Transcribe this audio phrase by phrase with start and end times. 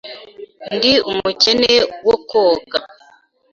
[0.75, 1.73] Ndi umukene
[2.07, 2.77] wo koga.